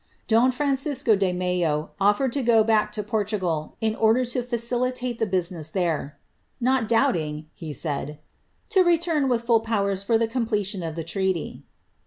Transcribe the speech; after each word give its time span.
^ 0.29 0.51
*rancisco 0.51 1.15
de 1.19 1.31
Mello 1.31 1.91
ofiered 2.01 2.31
to 2.31 2.41
go 2.41 2.63
back 2.63 2.91
to 2.91 3.03
Portugal, 3.03 3.75
in 3.81 3.93
onler 3.97 4.25
to 4.33 4.41
the 5.13 5.25
business 5.27 5.69
there, 5.69 6.17
^ 6.17 6.41
not 6.59 6.87
doubting," 6.87 7.45
he 7.53 7.71
said, 7.71 8.17
^ 8.67 8.69
to 8.69 8.83
return 8.83 9.29
with 9.29 9.45
srs 9.45 10.03
for 10.03 10.17
the 10.17 10.27
completion 10.27 10.81
of 10.81 10.95
the 10.95 11.03
treaty." 11.03 11.61